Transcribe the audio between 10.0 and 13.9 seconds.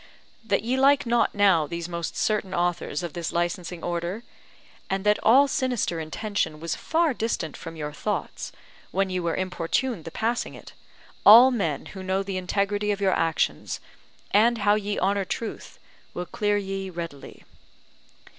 the passing it, all men who know the integrity of your actions,